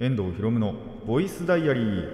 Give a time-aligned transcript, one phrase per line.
[0.00, 0.74] 遠藤博夢の
[1.08, 2.12] ボイスダイアリー。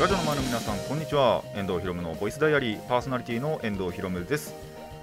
[0.00, 1.44] ラジオの前の皆さんこんにちは。
[1.54, 2.78] 遠藤博夢のボイスダイアリー。
[2.88, 4.54] パーソナリティの遠藤博夢です。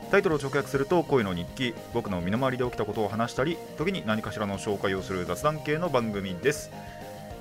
[0.10, 1.76] タイトルを直訳すると恋の日記。
[1.94, 6.72] 僕の身の回りで起きたことを話したり時に何かしらの紹介をする雑談系の番組です。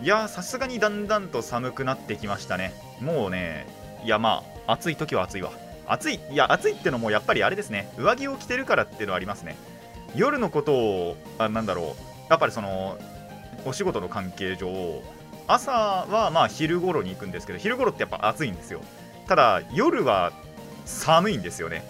[0.03, 2.75] いやさすがにだんだんと寒くなってきましたね。
[3.01, 3.67] もうね
[4.05, 5.53] いやまあ暑い時は暑いわ。
[5.89, 7.89] 暑いいや暑いってのもやっぱりあれですね。
[7.97, 9.57] 上着を着てるからっていうのはありますね。
[10.15, 11.87] 夜のことをあなんだろう。
[12.31, 12.99] やっぱりその
[13.65, 15.03] お仕事の関係上
[15.47, 18.81] 朝はまあ昼頃に行くんですけど昼頃ってやっぱ暑いんですよ。
[19.27, 20.33] ただ夜は
[20.85, 21.85] 寒いんですよね。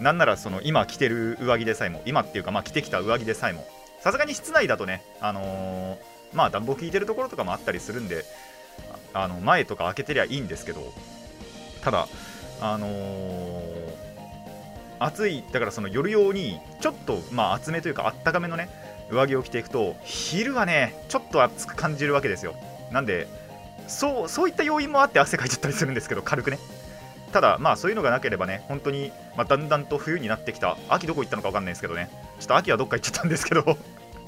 [0.00, 3.66] なんならその今着てる上着でさえも今っていうかまあ着てきた上着でさえも。
[4.00, 5.96] さすがに室内だとねあのー、
[6.34, 8.26] まあ暖房効いてるところとかもあったりするんで
[9.14, 10.92] あの前とか開けてりゃいいんですけど
[11.80, 12.06] ただ
[12.66, 13.60] あのー、
[14.98, 18.70] 暑いだからその夜用にちょっとまあ厚めというかあったかめのね
[19.10, 22.54] 上着を着ていくと昼はねちょっと暑く感じるわけですよ。
[22.90, 23.28] なんで
[23.86, 26.58] そうそういった要因もあって汗かいちゃったりするんですけど軽くね。
[27.32, 32.08] ただまあそういうのがなければね本当に、まあ、だんだんと冬になってきた秋どこ行ったのか分かんないですけどね。
[32.40, 33.76] ちょっと秋はどっか行っちゃったんですけど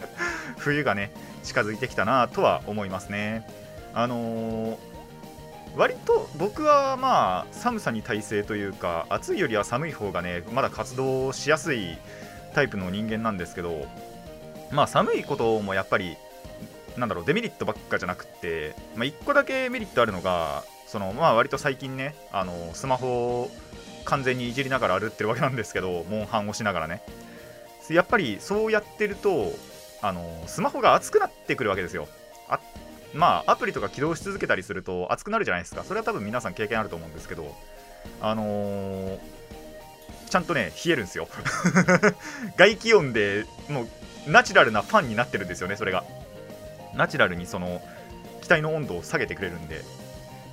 [0.58, 1.10] 冬がね
[1.42, 3.46] 近づいてきたなとは思いますね。
[3.94, 4.76] あのー
[5.74, 11.98] 割と僕はまあ寒さに耐性というか暑いよりは寒い方がねまだ活動しやすい
[12.54, 13.86] タイプの人間なんですけど
[14.70, 16.16] まあ寒いこともやっぱり
[16.96, 23.50] なんだろうデメリットばっかじゃなくて、まあ、1個だけメリットあるのがそのまあ割と最近ねあのスマホを
[24.04, 27.02] 完全にいじりながら歩ってるわけなんですけどモンハンをしながらね。
[27.90, 29.52] やっぱりそうやってると
[30.02, 32.08] あのスマホが熱くなってくるわけですよ。
[32.48, 32.60] あ
[33.14, 35.84] まあアプリとか起動し続けたりすると熱くなるじゃないですか。
[35.84, 37.54] それは多分皆さん経験あると思うんですけど
[38.20, 39.18] あのー、
[40.28, 41.28] ちゃんとね冷えるんですよ。
[42.56, 46.04] 外気温でもうナチュラルなファンになってるんですよねそれが。
[46.94, 47.82] ナチュラルにその
[48.40, 49.82] 機体の温度を下げてくれるんで。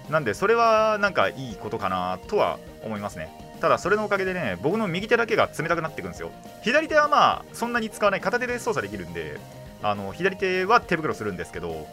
[0.10, 3.30] なんでそれはなんかいいことかなとは思いますね。
[3.62, 6.32] ただそれのおかげでね僕の右手だけが冷たくなっていくんですよ。
[6.62, 8.22] 左手はまあそんなに使わない。
[8.22, 9.40] 片手で操作できるんで
[9.82, 11.88] あの左手は手袋するんですけど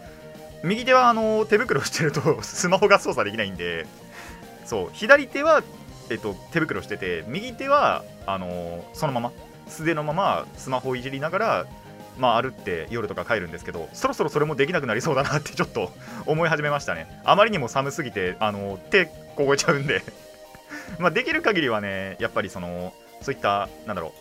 [0.63, 3.87] 右手はあの手袋してると スマホが操作できないんで
[4.65, 5.63] そう左手は、
[6.11, 9.33] えっと、手袋してて右手はあのそのまま
[9.69, 11.67] 素手のままスマホをいじりながら
[12.19, 15.93] まあ歩って夜とか帰るんですけどそろそろそれもできなくなりそうだなってちょっと
[16.27, 17.07] 思い始めましたね。
[17.25, 19.07] あまりにも寒すぎてあの手
[19.37, 20.03] 凍えちゃうんで。
[20.99, 24.13] まできる限りはねやっぱりそのそういったなんだろ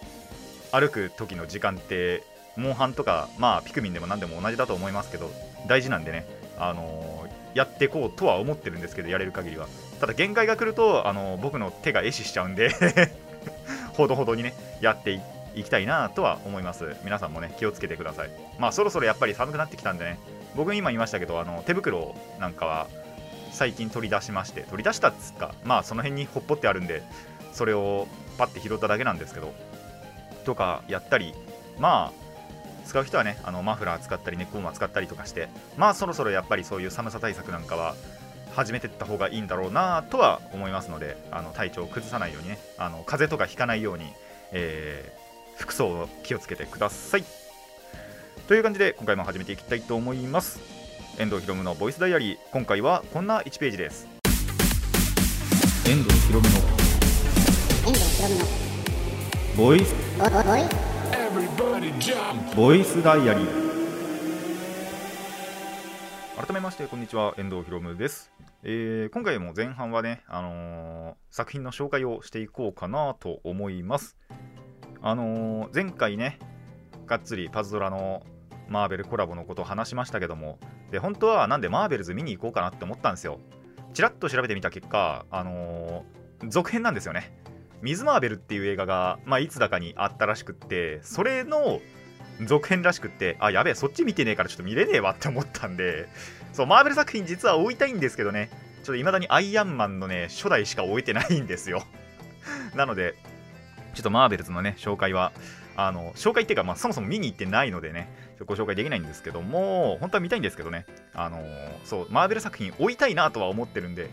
[0.74, 2.24] う歩く時の時間って
[2.56, 5.32] モンハンとかまあピクミンでも何でも同じだと思いますけど
[5.68, 6.26] 大事なんでね、
[6.58, 9.68] あのー、やっていこうとは思ってるんですけどやれる限りは。
[10.00, 12.72] ただ限界が来ると、あのー、僕の手が壊死しちゃうんで
[13.94, 15.20] ほどほどにねやって
[15.56, 16.96] いきたいなとは思います。
[17.04, 18.30] 皆さんもね気をつけてください。
[18.58, 20.20] まあそろそろやっぱり寒くなってきたんでね
[20.56, 22.88] 僕今言いましたけどあの手袋なんかは
[23.52, 27.04] 最近取り出しまして取り出したっつかまあその辺にほっぽってあるんで
[27.52, 29.54] それをパッて拾っただけなんですけど
[30.46, 31.34] とかやったり
[31.78, 32.29] まあ
[32.90, 37.96] 使う人はねあのマフラー使ったりネックウォーマー使ったりとかしてまあそろそろやっぱりそういう寒さ対策なんかは
[38.56, 44.06] 始めていった方がいいんだろうなとは思いますのであの体調を崩さないようにねあの風邪とかひかないように、
[44.52, 47.24] えー、服装を気をつけてください。
[48.48, 50.60] という感じで今回も始めていきたいと思います。
[51.20, 52.38] 遠藤ひろむのボイスダイアリー。
[52.52, 54.08] 今回はこんな1ページです。
[55.88, 56.56] 遠藤ひろむの
[57.86, 58.46] 遠藤ひろむの
[59.56, 60.99] ボイス
[62.56, 63.46] ボイスダイアリー
[66.38, 67.34] 改めましてこんにちは。
[67.38, 68.32] 遠藤ひろむです、
[68.64, 74.16] えー、今回も前半はね、あのー、作品の紹介をしていこうかなと思います。
[75.02, 76.40] あのー、前回ね
[77.06, 78.24] がっつりパズドラの
[78.70, 80.60] マーベルコラボのことを話しましたけども
[80.92, 83.38] で本当はなんでマーベルズ見に行こうかなって思ったんですよ。
[83.94, 86.06] ちらっと調べてみた結果あの
[86.48, 87.34] 続編なんですよね。
[87.82, 91.82] ミズ・マーベルっていう映画が、まあ、いつだかにあったらしくって、それの
[92.46, 96.08] 続編らしくって、あ、やべえ、そっち見てねえからちょっと見れねえわって思ったんで、
[96.54, 101.84] そう、マーベル作品実は追いたいんですけどね、ちょっと未だにアイアンマンのね、初代しか終えてないんですよ。
[102.76, 103.16] なので、
[103.94, 105.32] ちょっとマーベルズのね、紹介は、
[105.76, 108.10] あの、紹介っていうか、まあ、そもそも見に行ってないのでね、
[108.46, 111.44] ご紹介できないんですけども、本当は見たいんですけどね、あの
[111.84, 114.10] そう、マーベル作品追いたいなとは思ってるんで、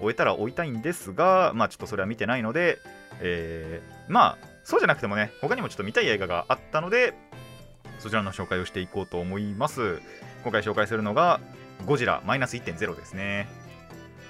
[0.00, 2.78] 終えたら追いたいんですが、まあちょっとそれは見てないので、
[3.20, 7.14] えー、まあそうじゃなくてもね他にもちょっと見たい映画があったので
[7.98, 10.00] そちらの紹介をしていこうと思います。
[10.42, 11.40] 今回紹介するのが
[11.86, 13.48] ゴジラマイナス1.0ですね。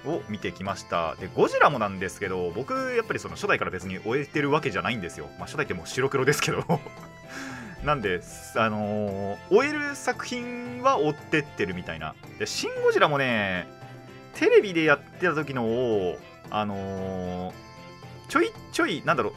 [0.06, 1.16] を見てきました。
[1.16, 6.64] でゴジラもなんですけど僕やっぱりその初代から別に終えてるわけじゃないんですよ、まあ、初代ってもう白黒ですけど。
[7.84, 8.20] なんで、
[8.56, 12.14] あのー、終える作品は追ってってるみたいな。
[12.38, 13.68] でシン・ゴジラもね
[14.38, 16.16] テレビでやってた時のを
[16.48, 17.52] あのー、
[18.28, 19.32] ちょいちょいなんだろう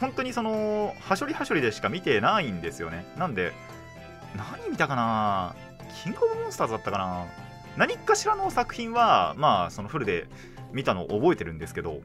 [0.00, 3.06] 本当にそのはしょりはしょりでしか見てないんですよね。
[3.16, 3.52] なんで
[4.36, 5.54] 何見たかな
[6.02, 7.24] キングオブモンスターズだったかな
[7.76, 10.26] 何かしらの作品はまあそのフルで
[10.72, 12.00] 見たのを覚えてるんですけど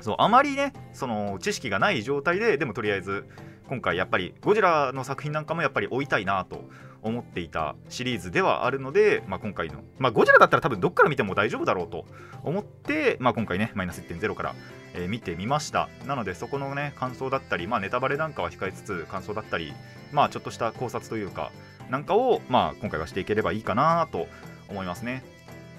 [0.00, 3.28] そうあまりねその知識がない状態ででもとりあえず
[3.68, 6.64] 今回やっぱりゴジラの作品なんかもやっぱり追いたいなと
[7.02, 12.06] 思っていたシリーズではあるので、まあ、今回の、まあ、ゴジラだったら多分どっから見ても大丈夫だろうと
[12.42, 14.54] 思って、まあ、今回ねマイナス1.0から、
[14.94, 15.88] えー、見てみました。
[16.06, 19.72] なのでそこのね感想だったり、まあ、ネタバレなんかは控えつつ感想だったり
[20.12, 21.52] まあちょっとした考察というか
[21.90, 24.26] なんかを、まあ、今回はしていければいいかなと
[24.68, 25.22] 思いますね。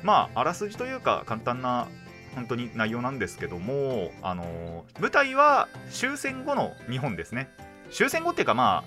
[0.03, 1.87] まああらすじというか簡単な
[2.35, 7.49] 本当に内容なんですけども、あのー、舞台は終戦後の日本ですね。
[7.91, 8.83] 終戦後っていうかま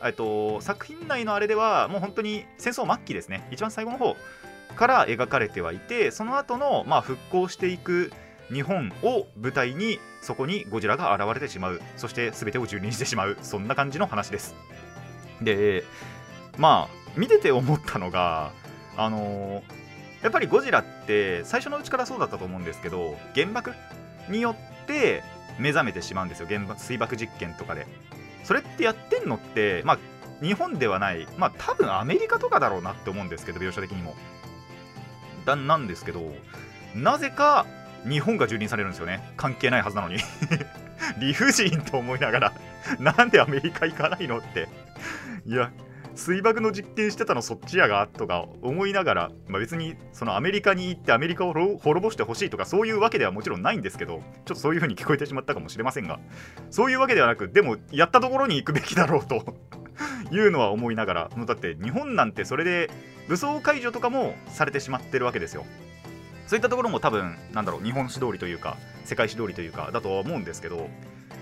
[0.00, 3.46] あえっと作品内のあれではもう本当に戦争末期ですね。
[3.50, 4.16] 一番最後の方
[4.76, 8.12] から描かれてはいてその後のまあ復興していく
[8.52, 11.80] 日本を舞台にそこにゴジラが現れてしまう。
[11.96, 13.36] そして全てを蹂躙してしまう。
[13.42, 14.54] そんな感じの話です。
[15.40, 15.84] で
[16.58, 18.52] まあ見てて思ったのが
[18.96, 23.72] あのー、やっぱりゴジラって最初のうちからそうだったと思うんですけど原爆
[24.28, 25.22] によって
[25.58, 26.46] 目覚めてしまうんですよ。
[26.46, 27.86] 原爆水爆実験とかで。
[28.44, 29.98] それってやってんのってまあ
[30.42, 34.14] 日本ではないまあ多分アメリカとかだろうなって思うんですけど描写的にも。
[35.44, 36.32] だなんですけど
[36.94, 37.66] なぜか
[38.08, 39.32] 日本が蹂躙されるんですよね。
[39.36, 40.18] 関係ないはずなのに。
[41.18, 42.52] 理不尽と思いながら
[43.00, 44.68] なんでアメリカ行かないのって。
[45.46, 45.70] いや
[46.14, 56.20] 水爆の実験してたのそっちやがとか思いながら、まあ、別にそのアメリカに行ってアメリカを滅ぼしてほしいとかそういうわけではもちろんないんですけどちょっとそういう風に聞こえてしまったかもしれませんが
[56.70, 59.56] そういうわけではなくでもやったところに行くべきだろうと
[60.30, 62.90] いうのは思いながらだって日本なんてそれで
[63.28, 65.64] 武装解除とかもされてしまってるわけですよ。
[66.46, 68.76] そういったところも多分なんだろう日本史通りというか
[69.06, 70.90] 世界史通りというかだとは思うんですけど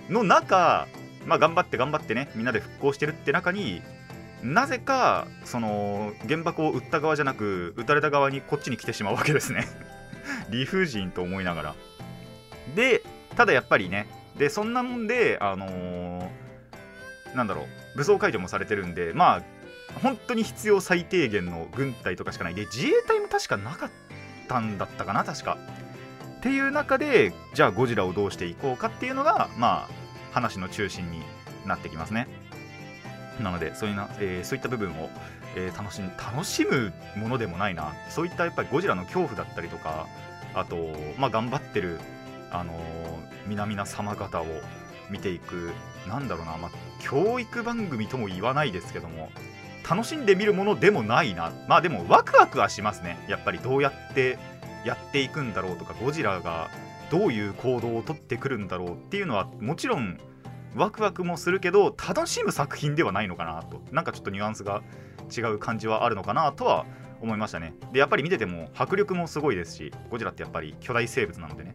[0.08, 0.86] の中
[1.26, 3.82] まあ頑張って頑張ってねみんなで復興してるって中に
[4.42, 9.66] なぜかその原爆を撃った側じゃなく撃たれた側にこっちに来てしまうわけですね。
[10.50, 11.74] 理不尽と思いながら。
[12.74, 13.02] で
[13.36, 14.06] ただやっぱりね
[14.36, 19.42] でそんなもんであのー、なんだろう武装解除もされてるんでまあ
[20.02, 22.54] 本当に必要最低限の軍隊とかしかない。
[22.54, 23.90] で自衛隊も確かなかっ
[24.48, 25.58] たんだったかな確か。
[26.38, 29.94] っていう中でじゃあゴジラをどうしていこうかっていうのがまあ
[30.32, 31.22] 話の中心に
[31.66, 32.28] なってきますね。
[33.42, 35.10] なのでそういうな、えー、そういった部分を、
[35.56, 37.92] えー、楽し楽しむものでもないな。
[38.08, 40.06] そういったやっぱりゴジラの恐怖だったりとか
[40.54, 40.76] あと、
[41.18, 42.00] まあ、頑張ってる、
[42.50, 42.76] あのー、
[43.46, 44.46] 皆々様方を
[45.10, 45.72] 見ていく
[46.08, 46.70] なんだろうな、まあ、
[47.02, 49.30] 教育番組とも言わないですけども
[49.88, 51.52] 楽しんでみるものでもないな。
[51.68, 53.24] まあでもワクワクはしますね。
[53.28, 54.38] やっぱりどうやって
[54.84, 56.70] やっていくんだろうとかゴジラが
[57.10, 60.18] どういう行動をとってくるんだろうっていうのはもちろん
[60.74, 63.80] ワクワクもするけど楽しむ作品ではないのかなと。
[63.92, 64.82] なんかちょっとニュアンスが
[65.36, 66.86] 違う感じはあるのかなとは
[67.20, 67.74] 思いましたね。
[67.92, 71.74] でやっぱり見てても迫力もすごいですしゴジラってやっぱり巨大生物なのでね。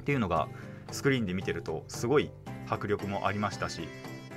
[0.00, 0.48] っていうのが
[0.90, 2.30] スクリーンで見てるとすごい
[2.68, 3.88] 迫力もありましたし。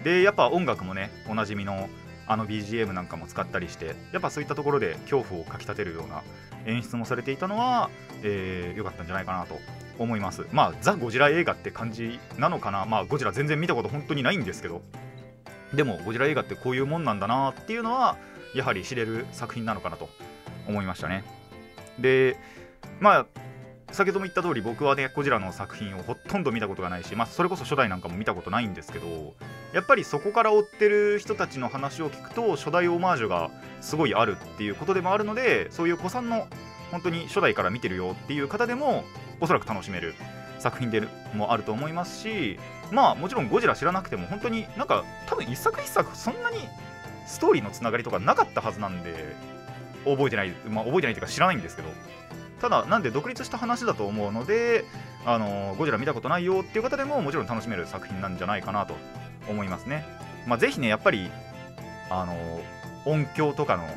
[0.04, 1.88] でやっぱ音楽もねおなじみの
[2.28, 6.24] あの BGM なんかも使ったりしてやっぱそういったところで恐怖をかきたてるような
[6.66, 7.90] 演出もされていたのは
[8.24, 9.60] 良、えー、かったんじゃないかなと
[10.02, 10.48] 思います。
[10.52, 12.86] まあザ・ゴジラ映画って感じなのかな。
[12.86, 14.82] まあゴジラ全然見たこと本当にないんですけど。
[15.74, 18.18] でもゴジラ映画ってこういうもんなんだなっていうのは
[18.54, 20.10] やはり知れる作品なのかなと
[20.68, 21.24] 思いましたね。
[22.00, 22.38] で
[23.00, 23.26] まあ
[23.92, 29.34] 先ほども言った通り僕はねゴジラの作品をほとんど見たことがないし、まあ、それこそ初代なんかも見たことないんですけど
[29.74, 36.48] やっぱりそこから追ってる人たちの話を聞くと初代オマージュがすごいあるっていうことでもあるのでそういう子さんの
[36.90, 39.04] 本当に初代から見てるよっていう方でも
[39.42, 40.16] おそらく楽しめる
[40.60, 41.02] 作品で
[41.34, 42.60] もあると思いますし
[42.92, 46.60] まあもちろんゴジラ知らなくても本当になんか多分一作一作そんなに
[47.26, 49.36] ストーリーのつながりとかなかったはずなんで
[50.06, 51.90] 覚えてない、まあ、覚えてないというか知らないんですけど
[52.62, 54.86] ただなんで独立した話だと思うので
[55.26, 58.96] あのゴジラ見たことないよっていう方でももちろん楽しめる作品なんじゃないかなと
[59.50, 60.06] 思いますね、
[60.48, 61.30] まあ、ぜひねやっぱり
[62.10, 62.62] あの
[63.06, 63.88] 音響とかの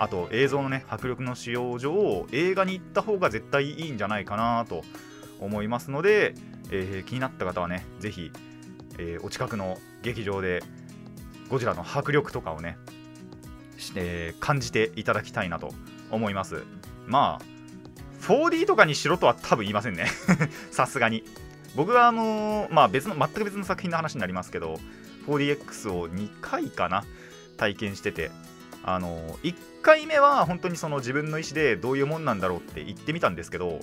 [0.00, 4.82] あと映像のね迫力の使用上映画に行った方が絶対いいんじゃないかなと
[5.40, 6.34] 思いますので、
[6.70, 8.32] えー、気になった方はねぜひ、
[8.98, 10.62] えー、お近くの劇場で
[11.50, 12.78] ゴジラの迫力とかをね、
[13.94, 15.74] えー、感じていただきたいなと
[16.10, 16.64] 思います。
[17.06, 17.44] まあ
[18.22, 20.06] 4D とかにしろとは多分言いませんね。
[20.72, 21.24] さすがに。
[21.76, 24.80] 僕はあのー、まあ別の全く別の作品の話になりますけど
[25.26, 27.04] 4DX を2回かな
[27.58, 28.30] 体験してて
[28.82, 33.80] あの、1回目は本当にその自分の意思でどういうもんなんだろうって言ってみたんですけど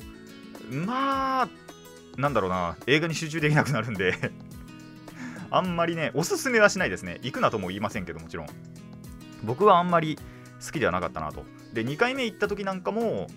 [0.69, 1.49] まあ
[2.17, 4.31] なんだろうな映画に集中できなくなるんで
[5.49, 7.19] あんまりねおすすめはしないですね。
[7.21, 8.47] 行くなとも言いませんけどもちろん。
[9.43, 10.17] 僕はあんまり
[10.65, 11.45] 好きではなかったなと。
[11.73, 13.27] で2回目行った時なんかも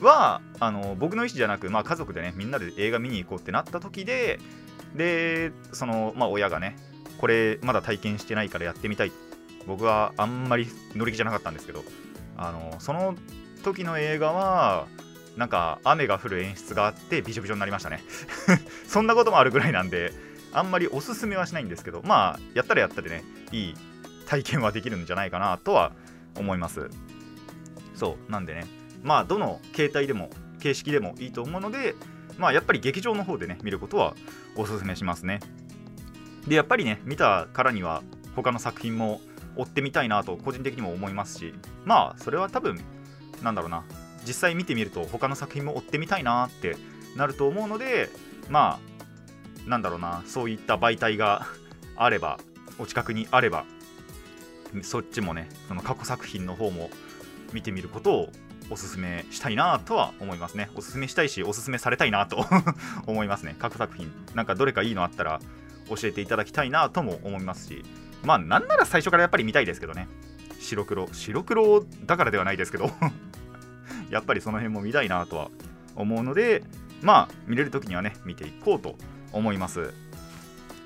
[0.00, 4.38] はあの僕の意思じゃなく、まあ、家族でねみんなで映画見に行こうってなった時で
[4.94, 6.76] でその、まあ、親がね
[7.18, 9.29] これまだ体験してないからやってみたいって
[9.66, 11.84] 僕はあんまり乗り気じゃなかったんですけど
[12.36, 13.14] あのその
[13.62, 14.86] 時の映画は
[15.36, 18.02] なんか雨が降る演出があってびしょびしょになりましたね。
[18.86, 20.12] そんなこともあるぐらいなんで
[20.52, 23.74] あんまりおすすめはしないんですけどまあやったらやったでねいい
[24.26, 25.92] 体験はできるんじゃないかなとは
[26.36, 26.88] 思います。
[27.94, 28.66] そうなんでね
[29.02, 31.94] まあどの形態でも形式でもいいと思うので
[32.38, 34.14] まあやっぱり劇場の方でね見ることは
[34.56, 35.40] おすすめしますね。
[36.46, 38.02] でやっぱりね見たからには
[38.34, 39.20] 他の作品も
[39.56, 41.54] 追ってみたいなと個人的にも思いますし
[41.84, 42.80] まあそれは多分
[43.42, 43.84] なんだろうな。
[44.26, 46.76] 実際見てみると他の作品も追ってみたいなって
[47.16, 48.10] なると思うので
[48.50, 48.78] ま
[49.66, 50.22] あなんだろうな。
[50.26, 51.46] そういった媒体が
[51.96, 52.38] あれば
[52.78, 53.64] お近くにあれば
[54.82, 56.90] そっちもねその過去作品の方も
[57.52, 58.28] 見てみることを
[58.70, 60.70] おすすめしたいなとは思いますね。
[60.76, 62.44] おすすめしたいしおすすめされたいなと
[63.06, 63.56] 思いますね。
[63.58, 65.40] 過去作品なんかどれかいいのあったら
[65.88, 67.84] 教えていただきたいなとも思いますし
[68.24, 70.08] まあなんなら最初からやっぱり見たいですけどね。
[70.60, 72.90] 白黒白黒だからではないですけど。
[74.10, 75.50] やっぱりその辺も見たいなとは
[75.94, 76.64] 思うので
[77.00, 78.96] まあ見れる時にはね見ていこうと
[79.32, 79.92] 思います。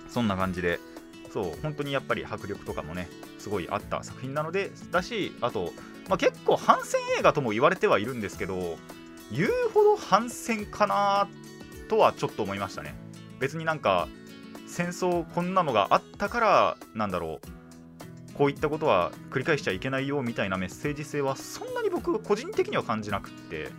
[0.08, 0.80] そんな感じで。
[1.32, 3.08] そう本当にやっぱり迫力とかもね
[3.40, 5.72] すごいあった作品なのでだしあと、
[6.08, 8.78] まあ、結構反戦映画とも言われてはいるんですけど
[9.32, 11.28] 言うほど反戦かな
[11.88, 12.94] とはちょっと思いましたね。
[13.40, 14.06] 別になんか
[14.66, 17.48] 戦争こんなのがあったからなんだろう。
[18.34, 23.70] こういったことは繰り返しちゃいけないよみたいなメッセージ性はそんなに僕個人的には感じなくって。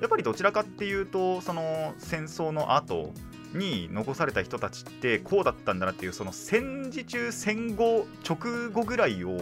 [0.00, 3.12] やっぱりどちらかっていうとその戦争の後
[3.52, 9.38] に残された人たちってこうだったんだなっていうその戦時中戦後直後ぐらいを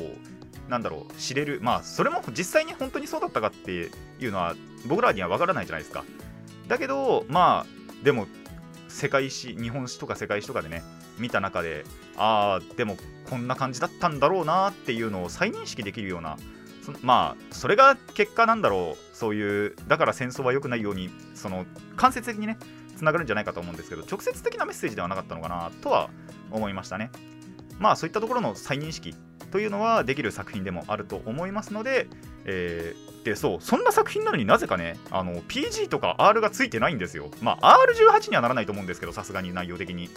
[0.69, 1.61] なんだろう知れる。
[1.63, 4.55] まあそれも実際に本当にそうだったかっていうのは
[4.87, 6.05] 僕らには分からないじゃないですか。
[6.69, 8.27] だけどまあでも
[8.97, 10.83] 世界史日本史とか世界史とかでね
[11.19, 11.85] 見た中で
[12.17, 12.97] ああでも
[13.29, 16.39] こんな感じだったんだろうなっていうのを再認識できるような
[16.83, 22.57] そまあそれが結果なんだろうそういうだから戦争は良くないようにその間接的にね
[22.97, 26.09] つながるんじゃないかと思うんですけど直接的なメッセージではなかったのかなとは
[26.51, 27.11] 思いましたね。
[27.79, 29.15] まあそういったところの再認識
[29.51, 32.09] というのはできる作品でもあると思いますので、
[32.45, 37.31] えー、でそうそんな作品なのになぜかねあの PG とか R がついてないんですよ。
[37.41, 40.11] まあ R18 にはならないと思うんですけどさすがに内容的に。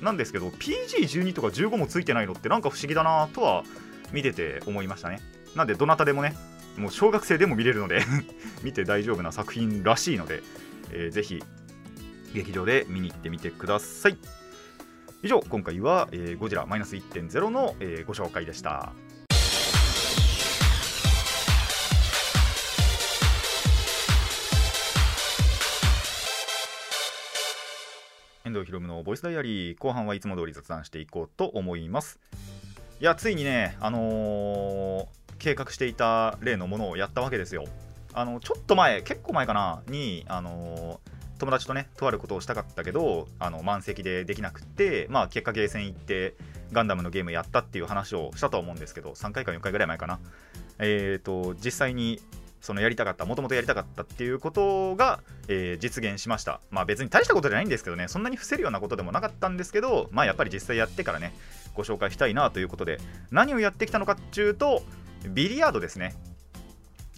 [0.00, 3.62] なんですけど PG12 とか15もついてないのってなんか不思議だなとは
[4.12, 5.20] 見てて思いましたね。
[5.54, 6.34] なんでどなたでもね
[6.76, 8.02] もう小学生でも見れるので
[8.62, 10.42] 見て大丈夫な作品らしいので、
[10.90, 11.42] えー、ぜひ
[12.34, 14.41] 劇場で見に行ってみてください。
[15.24, 18.92] 以上今回は、えー、ゴジラマイナス1.0の、えー、ご紹介でした。
[28.44, 32.18] 遠藤ひろむのボイスダイアリー後半はいつも通り雑談していこうと思います。
[33.00, 35.06] いやついにねあのー、
[35.38, 37.66] 計画していた例のものをやったわけですよ。
[38.12, 41.11] あのちょっと前結構前かなにあのー
[41.42, 46.36] 友達とねとあることをしたかったけどあの満席でできなくってまあ結果ゲーセン行って
[46.70, 50.20] ガンダムのゲームやったっていう話をしたと思うんですけど3回か4回ぐらい前かな。
[50.78, 52.20] えっ、ー、と実際に
[52.60, 55.18] そのやりたかったもともとやりたかったっていうことが、
[55.48, 56.60] えー、実現しました。
[56.70, 61.34] まあ別に大したことじゃないんですけどねそんなに伏せるようなことでもなかったんですけどまあやっぱり実際やってからね
[61.74, 63.00] ご紹介したいなということで
[63.32, 64.84] 何をやってきたのかっていうと
[65.28, 66.14] ビリヤードですね。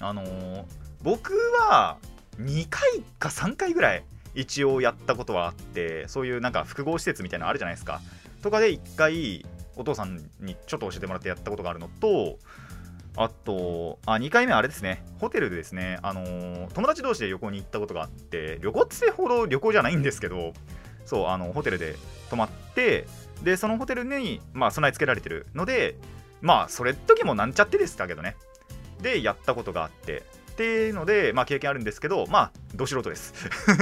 [0.00, 0.64] あのー、
[1.02, 1.34] 僕
[1.68, 1.98] は
[2.40, 4.04] 2回か3回ぐらい
[4.34, 8.00] 一応やったことはあってそういうなんか複合施設みたいなのあるじゃないですか。
[8.42, 9.44] とかで1回
[9.76, 12.38] お父さんにちょっと教えてもらってやったことがあるのと
[13.16, 15.04] あとあ2回目あれですね。
[15.20, 20.52] ホテルでですね、あの、友達同士で旅行に行ったことがあって旅行ってほど旅行じゃないんですけど
[21.04, 21.96] そうあのホテルで
[22.30, 23.06] 泊まって
[23.42, 25.96] でそのホテルに、まあ、備え付けられてるので
[26.40, 28.36] まあそれ時もなんちゃってでしたけどね。
[29.00, 30.22] でやったことがあって。
[30.54, 33.34] っていうので、まあ、経験あるんですけど、まあ、ど素人です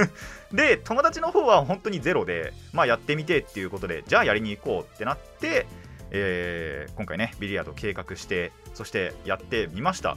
[0.52, 5.66] で、友達の方は本当にゼロで、まあ、やってみてっていうことで、じゃあやりに行こうってなって、
[6.10, 10.16] えー、今回ね、ビリヤード計画して、そしてやってみました。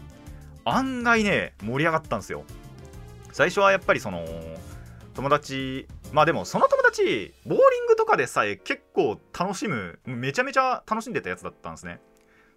[0.64, 2.46] 案外ね、盛り上がったんですよ。
[3.36, 4.26] 最初はやっぱりその
[5.14, 12.00] 友達まあでもその友達ボーリングとかでさえ結構楽しむめちゃめちゃ楽しんでたやつだったんですね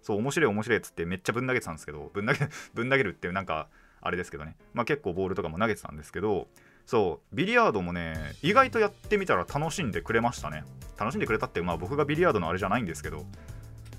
[0.01, 2.39] そう面白い面白いっつってめっちゃぶん投げてたんですけどぶん投げ
[2.73, 3.67] ぶん投げるっていうなんか
[4.01, 4.55] あれですけどね。
[4.73, 6.47] まあ結構ボールとかも投げてたんですけど
[6.85, 10.63] そうビリヤードもね意外とやってみたら楽しんでくれましたね。
[10.97, 13.25] 楽しんでくれたってまあ僕がビリヤードのあれじゃないんですけど。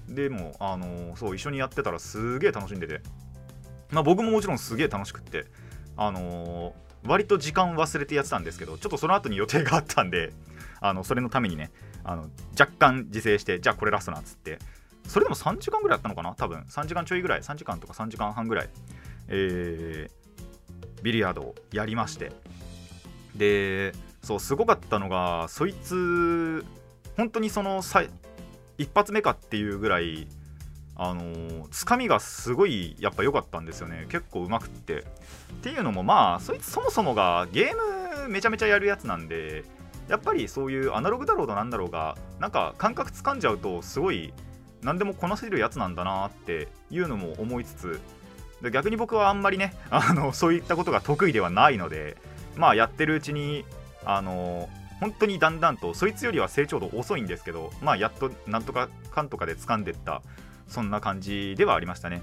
[0.08, 3.00] でもあのー、そう一緒にやってたらすげえ楽しんでて。
[3.90, 5.46] まあ僕ももちろんすげえ楽しくって
[5.96, 10.32] あのー、割と時間忘れてやってたんですけどちょっとその後に予定があったんで
[10.80, 11.70] あのそれのためにね
[12.04, 14.58] あの若干自制してじゃあこれラストなっつって。
[15.06, 16.60] それでも3時間ぐらいやったのかな多分。
[16.68, 17.40] 3時間ちょいぐらい。
[17.40, 18.68] 3時間とか3時間半ぐらい。
[19.28, 22.32] えー、ビリヤードをやりまして。
[23.34, 26.64] でそうすごかったのがそいつ
[27.16, 27.80] 本当にその
[28.76, 30.26] 一発目かっていうぐらい
[30.96, 34.06] あのー、つかみがすごいやっぱ良かったんですよね。
[34.10, 34.98] 結構うまくって。
[34.98, 35.04] っ
[35.62, 39.64] ていうのもまあそいつそもそもがゲームめちゃめちゃやるやつなんで
[40.08, 44.34] やっぱりそういうアナログだろうとなんだろうがなんか感覚つかんじゃうとすごい
[44.82, 48.00] 何でもこなせるやつなんだなっていうのも思いつつ
[48.62, 52.16] で逆に僕はあんまりね あのそういったことが得意ではないので
[52.56, 53.64] まあやってるうちに
[54.04, 54.68] あの
[55.00, 60.22] 本当にだんだんとそいつよりは成長度遅いんですけどまあやっとなんとかかんとかで掴んでった
[60.68, 62.22] そんな感じではありましたね。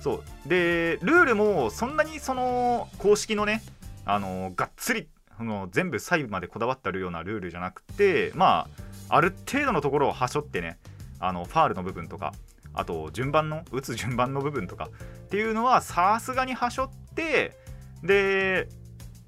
[0.00, 0.48] そう。
[0.48, 3.62] でルールもそんなにその公式のね
[4.04, 8.66] あのがっつりその全部細部までこだわったるようなルールじゃなくてま
[9.08, 10.78] あある程度のところをはしょってね
[11.20, 12.32] あのファールの部分とか
[12.74, 14.88] あと順番の打つ順番の部分とか
[15.24, 17.56] っていうのはさすがにはしょって
[18.02, 18.68] で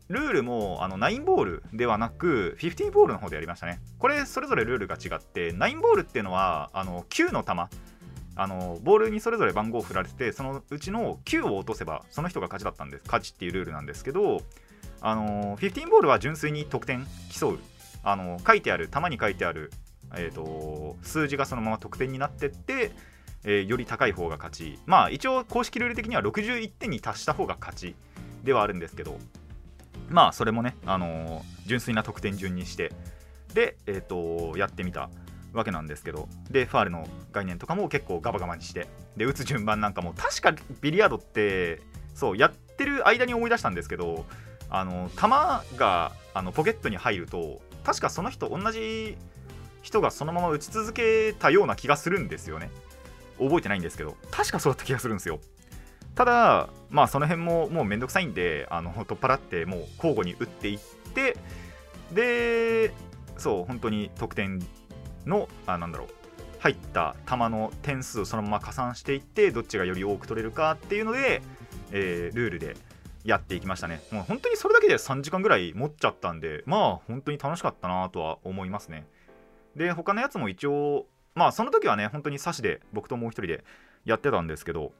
[0.09, 3.81] ルールもあの9ボールではなく15ボールの方でやりましたね。
[3.99, 7.53] これそれぞれルールが違って9ボールっていうのはあの9の球。
[8.37, 13.03] あのボールにそれぞれ番号を振られてそのうちの9を落とせばその人が勝ちだったんです。
[13.07, 14.41] 勝ちっていうルールなんですけど
[15.01, 17.59] あの15ボールは純粋に得点競う。
[18.05, 19.73] あの書いてある球に書いてある、
[20.15, 22.93] えーと、数字がそのまま得点になってって、
[23.45, 24.79] えー、より高い方が勝ち。
[24.87, 27.95] まあ一応公式ルール的には61点に達した方が勝ち。
[28.42, 29.18] ではあるんですけど。
[30.09, 32.92] まあそれもね、あのー、純粋な得点順にして。
[33.55, 35.09] で、えーと、やってみた
[35.53, 36.29] わけなんですけど。
[36.51, 38.88] でファールの概念とかも結構ガバガバにして。
[39.16, 41.81] で打つ順番なんかも確かビリヤードって
[42.14, 44.25] そうやってる間に思い出したんですけど
[44.71, 49.16] あの球があのポケットに入ると確かその人同じ
[49.83, 52.71] 人がそのまま打ち続けたような気がするんですよね。
[53.38, 55.40] 覚えてないんですけど確かそうだった気がするんですよ。
[56.14, 60.79] ただ、まあ、その辺ももうめんどくさいんであの取っ払ってもう交互に打っていっ
[61.12, 61.37] て
[62.12, 62.92] で
[63.37, 64.61] そう本当に得点
[65.27, 66.09] のあなんだろう
[66.61, 71.42] 入った球の点数をそのまま加算していってどっちがより多く取れるかっていうので、
[71.92, 72.77] えー、ルールで
[73.25, 74.03] やっていきましたね。
[74.11, 79.07] もう本当にそれだけで3時間ぐらい持っちゃったんでまあ本当に楽しかったなとは思いますね。
[79.77, 83.64] で他のやつも一応まあその時はね本当に差しで僕ともう一人で
[84.05, 84.92] やってたんですけど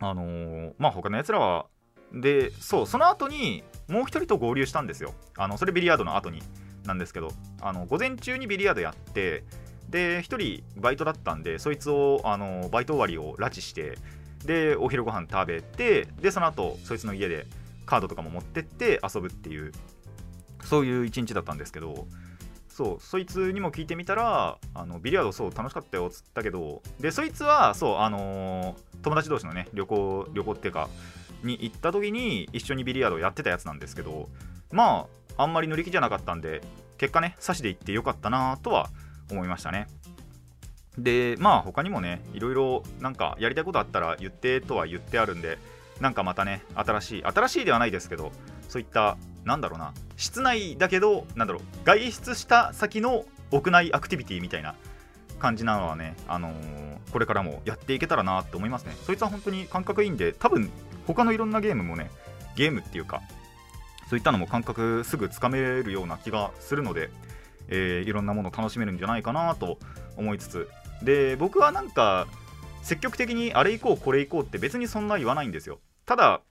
[0.00, 1.66] あのー、まあ他のやつらは
[2.12, 5.12] でそうその後にもう一人と合流したんですよ。
[5.36, 6.42] あのそれビリヤードの後に
[6.84, 9.44] なんですけどあの午前中にビリヤードやって
[9.90, 13.98] で1人バイトだったんでそいつをあのバイト終わりを拉致して
[14.44, 17.46] でお昼ご飯食べてでその後そいつの家で
[17.86, 19.72] カードとかも持ってって遊ぶっていう
[20.62, 22.06] そういう一日だったんですけど
[22.78, 30.88] そうそいつにも聞いてみたらあのビリヤードそう楽しかったよっつったけどでそいつはそうあのー、友達同士のね旅行旅行っていうか
[31.42, 34.28] に行った時に一緒にビリヤードやってたやつなんですけど
[34.70, 36.62] まああんまり乗り気じゃなかったんで
[36.98, 38.90] 結果ね差しで行ってよかったなとは
[39.28, 39.88] 思いましたね。
[40.96, 45.58] でまあ他にもねいろいろなんかやりたいことあったら言ってとは言ってあるんで
[46.00, 48.30] なんかまたね新しい新しいではないですけど
[48.68, 49.16] そういった
[49.48, 49.92] なんだろうな。
[50.16, 51.62] 室内だけどなんだろう。
[51.84, 54.74] 外出した先の屋内アクティビティみたいな
[55.38, 58.94] 感じなのはね、あのー、これからもやっていけたらなと思いますね。
[59.04, 60.70] そいつは本当に感覚いいんで多分
[61.06, 62.10] 他のいろんなゲームもね
[62.56, 63.22] ゲームっていうか
[64.10, 67.10] そういったのも感覚すぐつかめるような気がするので、
[67.68, 69.78] えー、いろんなもの楽しめるんじゃないかなと
[70.16, 70.68] 思いつつ。
[71.02, 72.26] で僕はなんか
[72.82, 75.78] 積極的にあれ行こうこれ行こうって別にそんな言わないんですよ。
[76.04, 76.42] ただ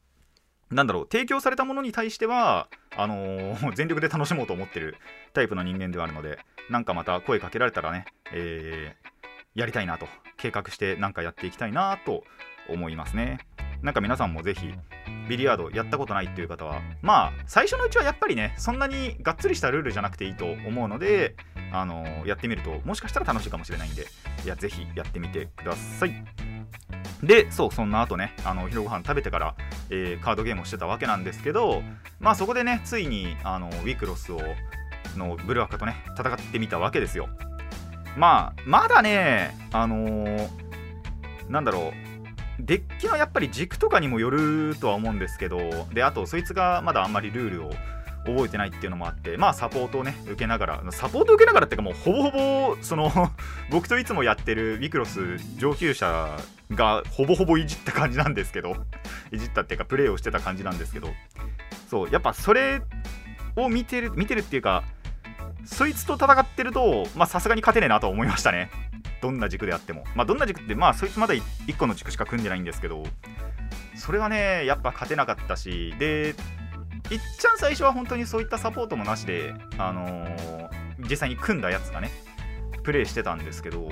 [0.71, 4.97] なんだろう提供されたものに対してはあのー、 全力で楽しもうと思ってる
[5.33, 12.23] タイプの人間ではあるのでなんかまた声かけられたらね、えー、やりたいなと計画してなんかやっていきたいなと
[12.69, 13.39] 思いますね。
[13.81, 14.73] なんか皆さんもぜひ
[15.27, 21.35] ビリヤードやったことないっていう方はまあ最初のうちはやっぱりねそんなにがっつりしたルールじゃなくていいと思うので
[21.71, 24.07] あの、やってみるともしかしたら楽しいかもしれないんで
[24.45, 26.23] いやぜひやってみてください。
[27.23, 29.55] でそうそんな後ねあのお昼ご飯食べてから、
[29.89, 31.81] えー、カードゲームをしてたわけなんですけど
[32.19, 34.39] まあそこでねついにあのウィクロスを
[35.15, 37.27] のブルアカとね戦ってみたわけですよ。
[38.15, 40.49] まあまだねあのー、
[41.49, 42.07] なんだろう
[42.59, 47.71] デッキのやっぱり軸とかにもよるとは思うんですけどであとそいつがまだあんまりルールを
[48.25, 53.11] 覚えてないっていうのもあってまあサポートをね受けながらサポート受けながらっていうかもうほぼほぼその
[53.71, 56.37] 僕といつもやってるウィクロス上級者
[56.71, 58.75] がほぼほぼいじった感じなんですけど
[59.31, 61.13] いじったっていうかプレイをしてた感じなんですけど
[61.89, 62.81] そうやっぱそれ
[63.55, 64.83] を見てる見てるっていうか
[65.67, 68.71] そいつと戦ってるとまさすがに勝てねえなと思いましたね。
[69.21, 70.03] どんな軸であっても。
[70.15, 71.43] まあどんな軸ってまあそいつまだ1
[71.77, 73.03] 個の軸しか組んでないんですけど
[73.95, 76.35] それはねやっぱ勝てなかったしで
[77.09, 80.69] いっちゃん最初は本当にそういったサポートもなしであのー、
[81.09, 82.11] 実際に組んだやつがね
[82.83, 83.89] プレイしてたんですけど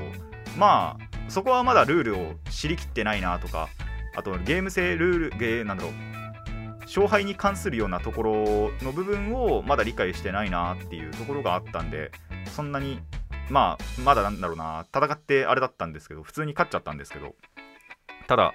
[0.58, 3.70] まあそこはまだルールを知りきってないなとか
[4.16, 5.94] あとゲーム性ルールゲーなんだろう
[6.86, 8.34] 勝敗に関するようなところ
[8.82, 12.12] の部分をまだ理解してないなっていうところがあったんで
[12.56, 13.00] そんなに
[13.50, 17.36] まあまだなんだろうな戦ってあれだったんですけど普通に勝っちゃったんですけど
[18.28, 18.54] ただ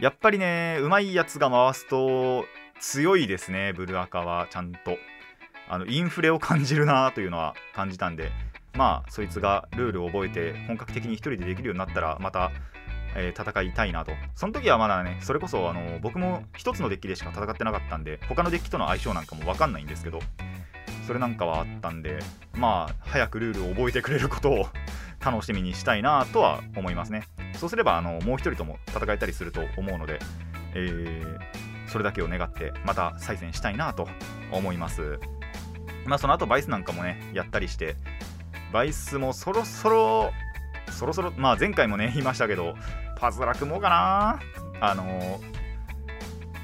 [0.00, 2.44] やっぱりねうまいやつが回すと
[2.80, 4.96] 強いですねブルアカはちゃんと。
[5.72, 8.30] あのインフレを感じるなというのは感じたんで
[8.74, 12.50] まあそいつがルールを覚えて本格的に1人でできるようになったらまた、
[13.14, 14.12] えー、戦いたいなと。
[14.34, 20.20] その時はまだねそれこそあの僕も1つのデッキでしか戦ってなかったんで他のデッキとの相性なんかも分かんないんですけど
[21.06, 22.18] それなんかはあったんで
[22.54, 24.68] まあ早くルールを覚えてくれることを
[25.24, 27.22] 楽しみにしたいなとは思いますね。
[27.54, 30.18] そうすればあのもう1人とも戦えたりすると思うので、
[30.74, 34.08] えー、それだけを願ってまた再戦したいなと
[34.50, 35.20] 思います。
[36.06, 37.94] まあその後バイスなんかもねやったりして
[38.72, 40.32] バイスもそろそろ
[40.90, 42.74] そろそろまあ前回もね言いましたけど
[43.22, 44.40] パズラ組もうかな。
[44.80, 45.40] あの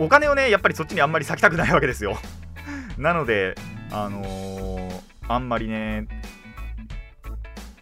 [0.00, 2.18] お金をねやっぱりそっちにあんまり割きたくないわけですよ。
[2.98, 3.54] なので
[3.92, 6.08] あのー、あんまりね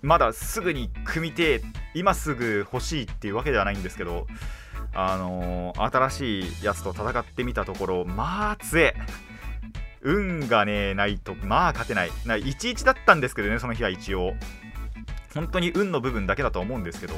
[0.02, 1.62] まだすぐに組みて
[1.94, 4.26] 今すぐ欲しいっていうわけではないんですけど
[4.92, 8.94] あのー、新しいやつと戦ってみたところまあ強え
[10.02, 12.10] 運がねないとまあ勝てない。
[12.26, 14.34] な11だったんですけどねその日は一応。
[15.34, 17.14] 本当に運の部分だけだと思うんですけど。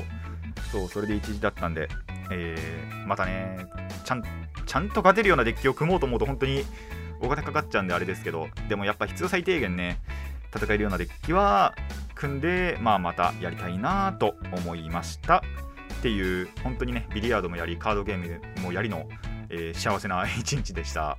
[0.71, 1.89] そうそれで11だったんで、
[2.31, 3.67] えー、またね
[4.05, 4.23] ちゃん
[4.67, 6.65] ちゃんと勝てるようなデッキを組もうと思うと本当に
[7.21, 10.01] 大型かかっちゃうんであれですけどでもやっぱ必要最低限ね
[10.55, 11.75] 戦えるようなデッキは
[12.15, 15.43] 組んで、まあ、またやりたいなと思いました。
[15.99, 19.09] っていう本当にねビリヤードもやりカードゲームもやりの、
[19.51, 21.19] えー、幸せな一日でした。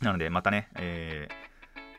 [0.00, 1.28] なのでまたね、え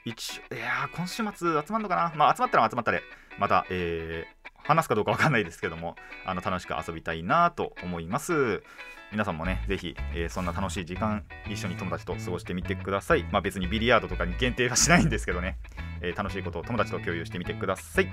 [0.06, 2.14] ー、一いや今週末集まるのかな？
[2.16, 3.02] まあ集まったら集まったで
[3.38, 4.35] また、えー、
[4.66, 8.64] 話すかどうかわかんないですけどもあの楽しく遊びたいなと思います
[9.12, 13.24] 皆さんもね、ぜひ、えー、そんな楽しい時間、一緒に友達と過ごしてみてください。
[13.32, 15.58] まあ別にビリヤードとかに限定はしないんですけどね、
[16.02, 18.08] えー、楽しいことを友達と共有してみてください。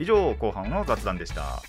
[0.00, 1.62] 以上、後半の雑談でした。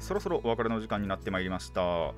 [0.00, 1.80] そろそろお別れの時間になってまいりました。
[1.82, 2.14] こ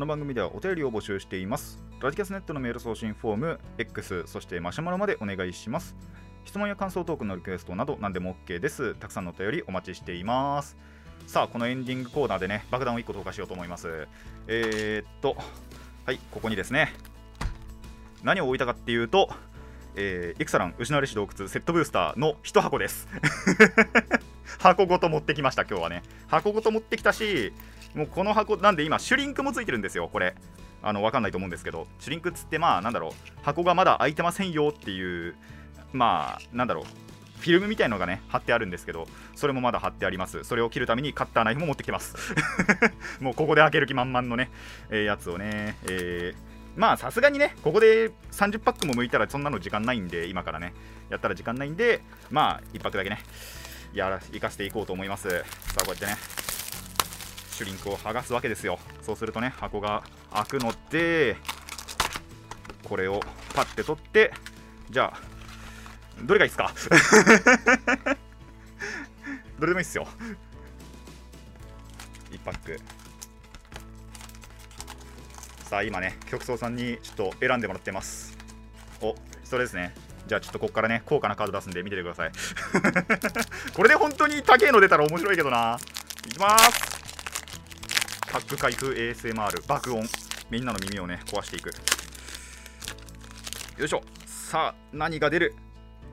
[0.00, 1.82] の番組ではお便りを募集しています。
[2.00, 5.96] ラジキャスネットのメール送信フォーム X そしてマシュマロまでお願いします。
[6.44, 8.94] 質問や感想トークのリクエストなど何でも OK です。
[8.94, 10.76] たくさんのお便りお待ちしています。
[11.26, 14.06] さあこのエンディングコーナーでね爆弾を1個投下しようと思います。
[14.46, 15.36] えー、っと
[16.06, 16.92] はいここにですね。
[18.22, 19.30] 何を置いたかっていうと
[20.00, 23.08] えー、イクサラン失われし洞窟セットブースターの1箱です。
[24.58, 26.02] 箱ごと持ってきました今日はね。
[26.26, 27.52] 箱ごと持ってきたし
[27.94, 30.34] もうこの箱なんで今シュリンクもついてるんですよこれ。
[30.80, 31.86] あの分かんないと思うんですけど。
[31.98, 33.12] シュリンクっつってまあなんだろう。
[33.42, 35.34] 箱がまだ開いてませんよっていう
[35.92, 36.84] まあなんだろう。
[37.40, 39.06] フィルムみたいのがね貼ってあるんですけど
[39.36, 40.44] それもまだ貼ってあります。
[40.44, 42.14] それを切るためにカッターナイフも持ってきてます。
[43.20, 44.50] もうここで開ける気満々のね、
[44.90, 50.72] えー、やつをね、えーまあさすがにね、ここで30パックも向いたらそんなの時間ないんで、今からね、
[51.10, 53.18] やったら時間ないんで、まあ1パックだけね、
[53.98, 55.28] やら行かせていこうと思います。
[55.28, 55.36] さ
[55.82, 56.16] あこうやってね
[57.50, 58.78] シュリンクを剥がすわけですよ。
[59.02, 61.36] そうするとね箱が開くので
[62.84, 63.20] これを
[63.54, 64.32] パッて取って
[64.90, 65.18] じゃあ
[66.22, 66.72] どれがいいですか？
[69.58, 70.06] どれでもいいっすよ。
[72.30, 72.78] 1パック。
[75.64, 78.38] さあ今ね局長さんにちょっと選んでもらってます。
[79.00, 79.92] おそれですね。
[80.28, 82.32] じゃあちょっとここからね高価なカード出すんで見ててください。
[83.74, 85.78] これで本当に高いの出たら面白いけどな。
[86.26, 86.98] いきます。
[88.30, 90.06] パック開封 ASMR 爆音。
[90.50, 91.70] みんなの耳をね壊していく。
[93.78, 94.02] よいしょ。
[94.26, 95.54] さあ何が出る？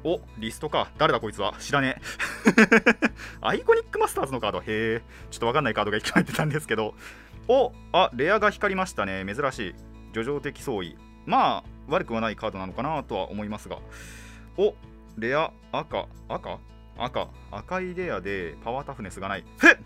[0.04, 0.90] おリストか。
[0.98, 1.54] 誰だこいつは？
[1.60, 2.96] 知らねえ。
[3.42, 4.60] Iconic Masters のカード。
[4.60, 5.04] へえ。
[5.30, 6.96] ちょっとわかんないカードが1回入ってたんですけど。
[7.48, 9.26] おあレアが光りましたね。
[9.26, 9.76] 珍しい。
[10.14, 10.98] 叙情的相違。
[11.26, 13.78] まあ悪くはないカードなのかなとは思いますが。
[14.58, 14.74] お
[15.18, 16.60] レア赤赤？
[16.98, 17.28] 赤。
[17.52, 19.44] 赤いレアでパワータフネスがない。
[19.58, 19.78] ふっ！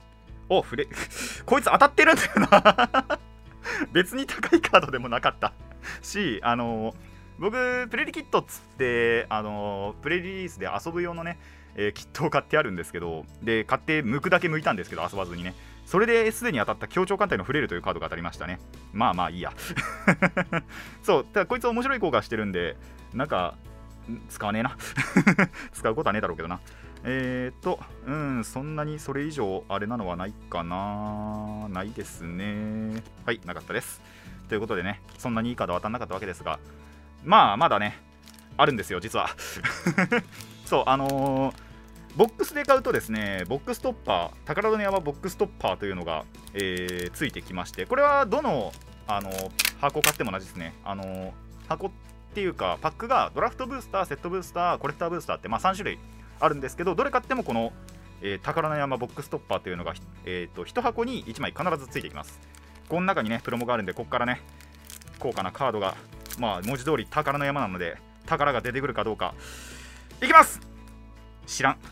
[0.49, 0.87] おフレ
[1.45, 3.19] こいつ当たってるんだよな。
[3.93, 5.53] 別に高いカードでもなかった。
[6.01, 6.95] しあの
[7.37, 11.39] 僕プレリキットっつってあのプレリリースで遊ぶ用のね、
[11.75, 15.53] えー、キットを買ってあるんですけどで買って剥くだけ剥いたんですけど遊ばずにね。
[15.89, 18.59] それですでに当たった協調艦隊のフレールというカードが当たりましたね
[18.93, 19.51] まあまあいいや
[21.01, 22.77] そうただこいつ面白い効果してるんで
[23.11, 23.55] なんか
[24.29, 24.77] 使わねえな
[25.73, 26.59] 使うことはねえだろうけどな
[27.03, 33.01] えー、っと、うん、そんなにそれ以上あれなのはないかなないですね。
[33.25, 34.01] はい、なかったです。
[34.49, 36.59] ということでね、そんなにいいカード当たんなかったわけですが、
[37.23, 37.97] まあ、まだね、
[38.57, 39.29] あるんですよ、実は。
[40.65, 41.68] そう、あのー、
[42.15, 48.71] ボックスで買うとですね、ボックストッパー、宝の山ボックストッパーというのが、えー、ついてきまして、これはどの、
[49.07, 49.31] あの、
[49.79, 50.75] 箱買っても同じですね。
[50.83, 51.33] あの、
[51.67, 51.91] 箱っ
[52.33, 55.99] ていうか、パックがドラフトブースター、セットブースター、コレクターブースターって、まあ、3種類
[56.39, 57.73] あるんですけどどれ買ってもこの、
[58.21, 59.93] えー、宝の山ボックストッパーというのが、
[60.25, 62.39] えーと、1箱に1枚必ずついてきます
[62.87, 64.41] この中にねプロモがあるんでここからね
[65.19, 65.95] 高価なカードが
[66.39, 69.35] まあ文字通り宝の山なので宝が出てくるかどうか
[70.21, 70.68] いきます
[71.49, 71.77] 知らん。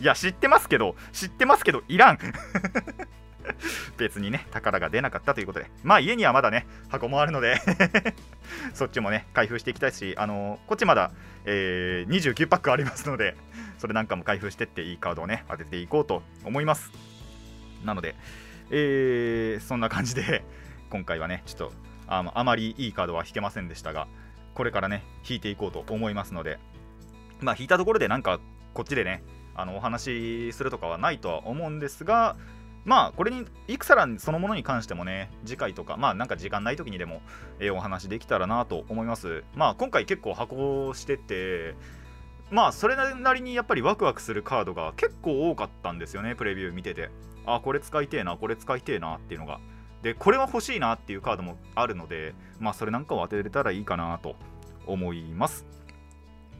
[0.00, 2.18] いや知ってますけど知ってますけどいらん。
[3.96, 5.70] 別にね宝が出なかったということで。
[5.82, 7.60] まあ家にはまだね箱もあるので。
[8.74, 11.10] そっちもね開封していきたいしあのー、こっちまだ、
[11.44, 13.36] えー、29パックありますので
[13.78, 16.92] それなんかも開封してっていいカードをね当てていこうと思います。
[17.84, 18.14] なので、
[18.70, 20.44] えー、そんな感じで
[20.90, 21.72] 今回はねちょっと
[22.06, 24.08] ああまりいいカードは引けませんでしたが
[24.54, 26.58] これからね引いていこうと思いますので
[27.40, 28.40] まあ引いたところでなんか
[28.74, 29.22] こっちでね
[29.54, 32.36] あのお話しするとかはないとは思うんですが
[32.84, 37.20] まあこれにイクサランそのものに関してもね次回とかまあなんか時間ない時にでも、
[37.58, 39.44] えー、お話できたらなと思います。
[39.54, 41.74] まあ今回結構箱してて
[42.50, 47.10] まあそれなりにやっぱりワクワクするカードが結構多かったんですよねプレビュー見てて。
[47.48, 49.58] あこれ使いてえなこれ使いてえなっていうのが。
[50.02, 54.36] でこれは欲しいなっていうカードもあるのでまあそれなんかを当てれたらいいかなと
[54.86, 55.66] 思います。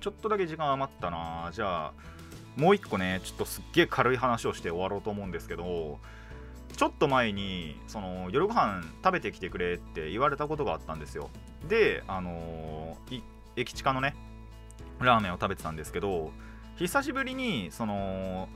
[0.00, 1.50] ちょっとだけ時間余ったな。
[1.52, 1.92] じゃあ
[2.56, 5.98] もう一個ねちょっとすっげえ軽い話をして終わろうと思うんですけど
[6.76, 11.30] ちょっと前にその夜ご飯食べてきてくれって言われたことがあったんですよ。
[11.68, 13.22] であのー、
[13.56, 14.16] 駅近のね
[15.00, 16.32] ラーメンを食べてたんですけど
[16.76, 18.48] 久しぶりにその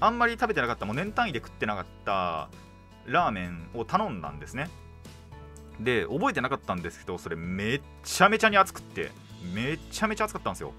[0.00, 2.48] あんまり食べてなかったもう年単位で食ってなかった
[3.06, 4.68] ラーメンを頼んだんですね。
[5.78, 9.10] で覚えてなかったんですけどそれめっちゃめちゃに熱くって。
[9.52, 10.72] めちゃめちゃ暑かったんですよ。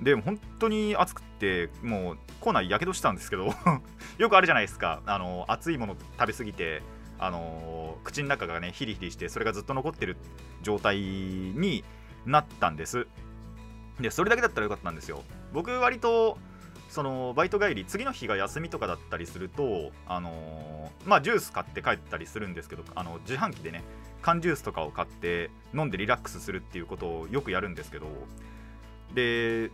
[0.00, 3.52] で本当に暑くてもう口内やけどしたんですけど
[4.18, 5.02] よくあるじゃないですか。
[5.06, 6.82] あの熱いもの食べ過ぎて
[7.18, 10.16] あの口の中がねヒリヒリしてそれがずっと残ってる
[10.62, 11.84] 状態に
[12.26, 13.06] なったんです。
[14.00, 15.22] でそれだけだったらよかったんですよ。
[15.52, 16.38] 僕割と
[16.88, 23.82] そのバイト帰り次の日が休みとかだったりするとあのまあジュース買って帰ったりするんですけどあの自販機でね
[24.22, 28.06] 缶ジュースとかを買って飲んでリラックスするっていうことをよくやるんですけど
[29.14, 29.70] で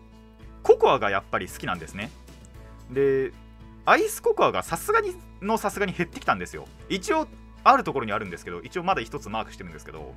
[0.62, 2.10] ココアがやっぱり好きなんですね。
[2.90, 3.32] で
[3.86, 6.66] アイスココアがさすがにのさすがに減ってきたんですよ。
[6.88, 7.28] 一応
[7.64, 10.14] あるところにあるんですけど一応まだ1つマークしてるんですけど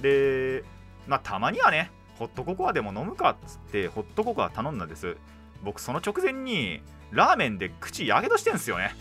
[0.00, 0.64] で
[1.06, 5.16] まあたまにはねホットココアでも飲むかっつってホットココア頼んだんです。
[5.64, 8.94] 僕その直前にラーメンで口やけどしてんすよね。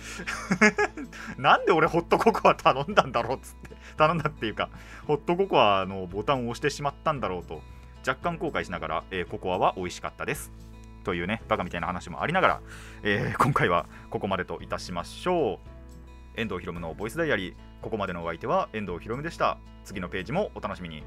[1.38, 3.76] なんで俺ホットココア頼んだんだろうっつって。
[3.97, 4.69] 頼んだっていうか
[5.08, 7.62] ホットココアのボタンを押してしまったんだろうと
[8.08, 10.52] 若干後悔しながら、えー、ココアは美味しかったです。
[11.04, 12.62] というねバカみたいな話もありながら、
[13.04, 15.73] えー、今回はここまでといたしましょう。
[16.36, 17.56] 遠藤ひろむのボイスダイアリー。
[17.82, 19.58] ここまでのお相手は遠藤ひろむでした。
[19.84, 21.04] 次のページもお楽しみに。